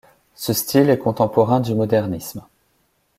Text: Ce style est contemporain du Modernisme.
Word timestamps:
Ce 0.33 0.51
style 0.53 0.89
est 0.89 0.97
contemporain 0.97 1.59
du 1.59 1.75
Modernisme. 1.75 2.41